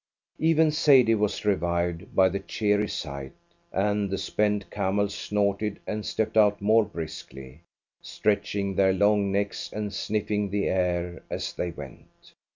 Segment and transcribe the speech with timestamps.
[0.39, 3.33] Even Sadie was revived by the cheery sight,
[3.71, 7.61] and the spent camels snorted and stepped out more briskly,
[8.01, 12.33] stretching their long necks and sniffing the air as they went.